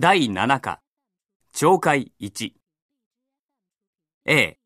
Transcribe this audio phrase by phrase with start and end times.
[0.00, 0.80] 第7課、
[1.54, 2.50] 懲戒1。
[4.26, 4.56] A、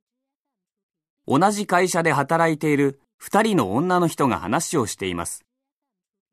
[1.27, 5.45] 同じ会社で働いている二人の女の人が話をしています。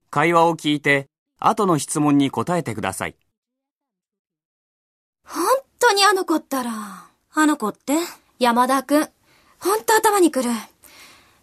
[0.09, 1.07] 会話を聞いて、
[1.39, 3.17] 後の質問に答えてください。
[5.27, 5.45] 本
[5.77, 6.71] 当にあの子ったら。
[7.33, 7.97] あの子って？
[8.39, 9.09] 山田くん。
[9.59, 10.49] ほんと頭にくる。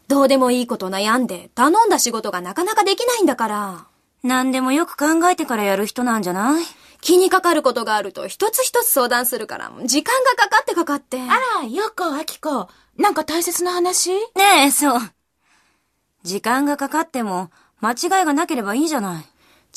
[0.09, 3.87] どうでもいいこと悩んで頼んだ仕事がなかなかできないんだから。
[4.23, 6.65] 何でもよく考えてからやる人なんじゃない？
[7.03, 11.21] 気にかかることがあると一つ一つ相談するから、時間がかかってかかって。
[11.21, 12.69] あら、ようこ、あきこ。
[12.97, 14.13] なんか大切な話？
[14.13, 14.21] ね
[14.67, 15.01] え、そう。
[16.23, 19.25] 時間がかかっても、間違いがなければいいじゃない。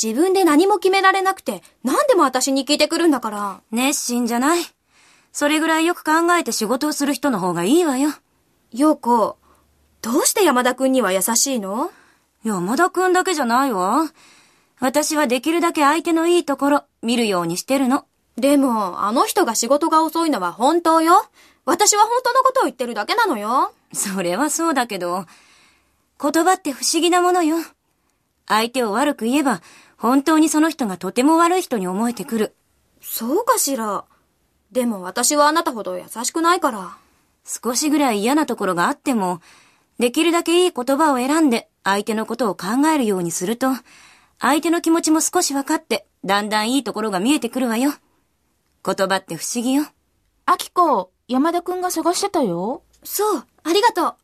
[0.01, 3.61] 自分で何も決められなくて、何でも私に聞いてくるんだから。
[3.71, 4.63] 熱心じゃない？
[5.31, 8.11] それぐらいよく考えて仕事をする人の方がいいわよ。
[8.71, 9.37] 陽子、
[10.03, 11.89] どうして山田くんには優しいの？
[12.43, 14.11] 山田くんだけじゃないわ。
[14.79, 18.05] 私はできるだけ相手のいいところ、見るようにしてるの。
[18.37, 21.25] でも、あの人が仕事が遅いのは本当よ。
[21.65, 23.73] 私は本当のことを言ってるだけなのよ。
[23.93, 25.25] それはそうだけど、
[26.21, 27.57] 言葉って不思議なものよ。
[28.47, 29.61] 相手を悪く言えば、
[29.97, 32.55] 本当にその人がとても悪い人に思えてくる。
[33.01, 34.03] そうかしら。
[34.71, 36.97] でも私はあなたほど優しくないから。
[37.45, 39.39] 少しぐらい嫌なところがあっても、
[39.99, 43.69] できるだけいい言葉を選んで相手のことを考えるようにすると、
[44.39, 47.93] 相手の気持ちも少し分かって、だんだんいいところが見えてくるわよ。
[48.85, 49.85] 言葉って不思議よ。
[50.45, 52.83] あきこ、山田くんが探してたよ。
[53.03, 54.15] そう、ありがとう。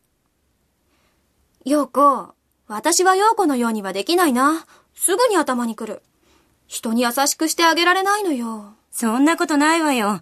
[1.65, 2.33] 陽子、
[2.67, 4.65] 私は陽子のようにはできないな。
[4.93, 6.01] すぐに頭にくる。
[6.67, 8.73] 人に優しくしてあげられないのよ。
[8.91, 10.21] そんなことないわよ。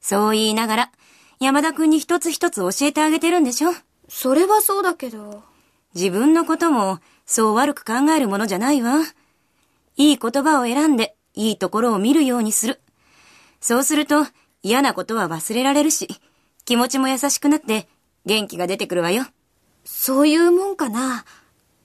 [0.00, 0.92] そう言いながら、
[1.40, 3.70] 山田くんに一つ一つ教えてあげてるんでしょ
[4.08, 5.42] それはそうだけど。
[5.94, 9.00] 自分のことも、そう悪く考えるものじゃないわ。
[9.96, 12.80] いい言葉を選んで、いいところを見るようにする。
[13.60, 14.26] そうすると、
[14.62, 16.08] 嫌なことは忘れられるし、
[16.64, 17.86] 気持ちも優しくなって、
[18.24, 19.26] 元気が出てくるわよ。
[19.84, 21.26] そういうもんかな。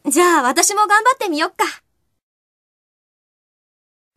[0.07, 1.65] じゃあ私も頑張ってみよっか。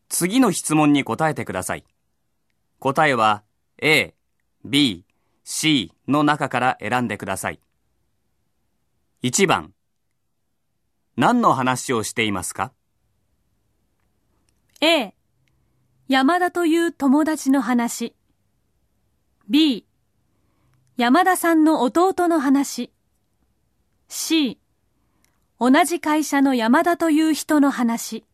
[0.09, 1.84] 次の質問に答えてください。
[2.78, 3.42] 答えは
[3.82, 4.15] A、
[4.65, 5.04] B、
[5.42, 7.59] C の中から選んでください。
[9.25, 9.75] 1番。
[11.16, 12.72] 何の話をしていますか
[14.82, 15.15] ？A、
[16.09, 18.15] 山田という友達の話。
[19.49, 19.87] B、
[20.99, 22.93] 山田さんの弟の話。
[24.09, 24.59] C、
[25.59, 28.27] 同じ会社の山田という人の話。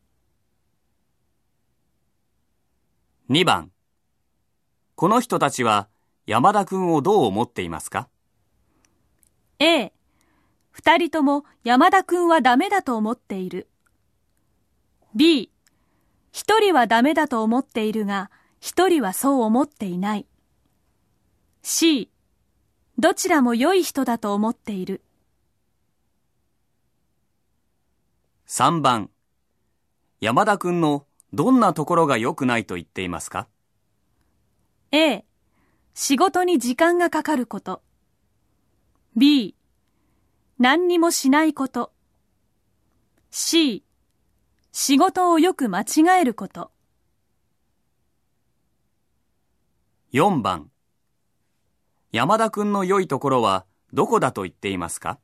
[3.31, 3.71] 2番。
[4.97, 5.89] この人たちは
[6.27, 8.09] 山田くんをどう思っていますか
[9.61, 9.93] ？A、
[10.73, 13.69] 二人とも山田くんはダメだと思っている。
[15.15, 15.53] B、
[16.33, 20.27] 一人はダメだと思っているが、一人はそう思っていない。
[21.63, 22.11] C、
[22.99, 25.03] どちらも良い人だと思っている。
[28.49, 29.11] 3番。
[30.21, 33.47] 山田くんのどんなところが良くないと言っていますか
[34.91, 35.25] ？A、
[35.95, 37.83] 仕事に時間がかかること。
[39.17, 39.55] B、
[40.63, 41.93] 何にもしないこと。
[43.33, 43.83] C、
[44.71, 46.71] 仕事をよく間違えること。
[50.13, 50.71] 4番。
[52.13, 55.19] 山田くんの良いところはどこだと言っていますか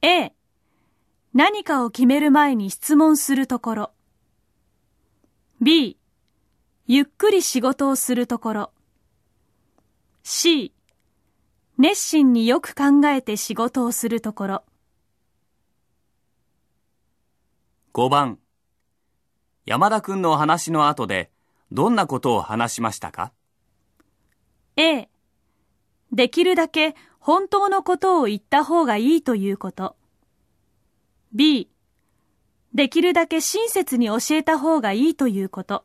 [0.00, 0.32] ？A、
[1.34, 3.90] 何かを決める前に質問するところ。
[5.60, 5.98] B、
[6.86, 8.72] ゆっくり仕事をするところ。
[10.22, 10.72] C、
[11.80, 14.64] 熱心によく考えて仕事をするところ。
[17.94, 18.40] 5番。
[19.64, 21.30] 山田くんの話の後で
[21.70, 23.32] どんなことを話しましたか
[24.74, 25.08] ？A、
[26.10, 29.94] できるだけ本当のことを言った方がいいということ。
[31.32, 31.70] B、
[32.74, 35.84] できるだけ親切に教えた方がいいということ。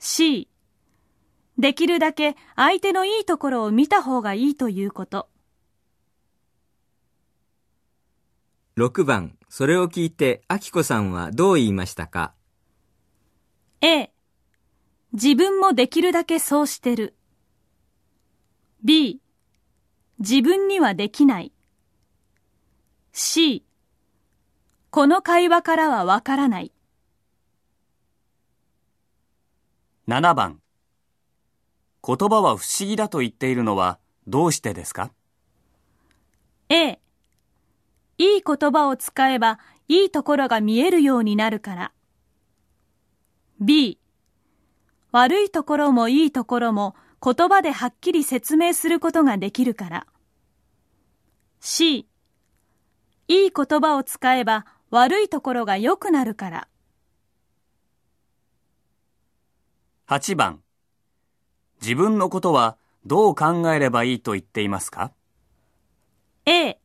[0.00, 0.48] C、
[1.58, 5.28] できるだけ相手のいいところを見た方がいいということ。
[8.76, 12.34] 6番、それを聞いて、あきこさんはどう言いましたか
[13.80, 14.10] ？A、
[15.12, 17.14] 自分もできるだけそうしてる。
[18.82, 19.20] B、
[20.18, 21.52] 自分にはできない。
[23.12, 23.64] C、
[24.90, 26.72] この会話からはわからない。
[30.08, 30.63] ?7 番。
[32.06, 35.10] 言葉は不思議だと言っているのはどうしてですか
[36.68, 37.00] ？A、
[38.18, 39.58] いい言葉を使えば
[39.88, 41.92] いいところが見えるようになるから。
[43.58, 43.98] B、
[45.12, 50.06] 悪いところもいいところも言葉ではっきり説明することができるから。
[51.60, 52.06] C
[53.28, 56.68] いい言葉を使えば悪いところが良くなるから。
[60.06, 60.63] 8番
[61.84, 65.12] 自分のことはどう考えればいいと言っていますか
[66.46, 66.78] ？A.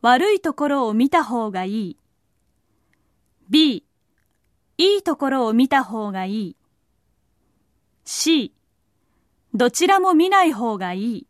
[0.00, 1.96] 悪いところを見た方がいい。
[3.50, 3.84] B.
[4.78, 6.56] いいところを見た方がいい。
[8.06, 8.54] C.
[9.52, 11.26] どちらも見ない方がいい。